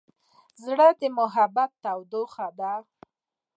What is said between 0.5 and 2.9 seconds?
زړه د محبت تودوخه ده.